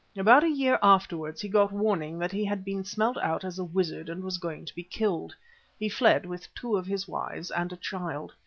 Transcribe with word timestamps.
About 0.17 0.43
a 0.43 0.49
year 0.49 0.79
afterwards 0.81 1.41
he 1.41 1.47
got 1.47 1.71
warning 1.71 2.17
that 2.17 2.31
he 2.31 2.43
had 2.43 2.65
been 2.65 2.83
smelt 2.83 3.17
out 3.19 3.43
as 3.45 3.59
a 3.59 3.63
wizard 3.63 4.09
and 4.09 4.23
was 4.23 4.39
going 4.39 4.65
to 4.65 4.73
be 4.73 4.81
killed. 4.81 5.35
He 5.77 5.89
fled 5.89 6.25
with 6.25 6.51
two 6.55 6.75
of 6.75 6.87
his 6.87 7.07
wives 7.07 7.51
and 7.51 7.71
a 7.71 7.77
child. 7.77 8.33